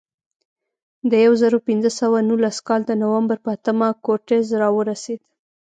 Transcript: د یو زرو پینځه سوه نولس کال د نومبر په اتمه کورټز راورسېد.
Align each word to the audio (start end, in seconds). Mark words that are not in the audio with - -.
د 1.09 1.11
یو 1.25 1.33
زرو 1.41 1.57
پینځه 1.67 1.91
سوه 1.99 2.17
نولس 2.29 2.57
کال 2.67 2.81
د 2.85 2.91
نومبر 3.01 3.37
په 3.45 3.49
اتمه 3.55 3.87
کورټز 4.05 4.45
راورسېد. 4.61 5.21